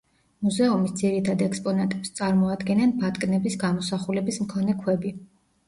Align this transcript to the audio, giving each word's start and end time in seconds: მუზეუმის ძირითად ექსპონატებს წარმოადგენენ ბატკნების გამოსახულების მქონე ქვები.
მუზეუმის 0.45 0.95
ძირითად 1.01 1.43
ექსპონატებს 1.47 2.15
წარმოადგენენ 2.21 2.95
ბატკნების 3.05 3.61
გამოსახულების 3.67 4.43
მქონე 4.49 4.79
ქვები. 4.85 5.17